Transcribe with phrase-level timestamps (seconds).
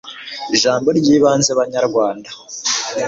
[0.55, 2.29] ijambo ry'ibanze banyarwanda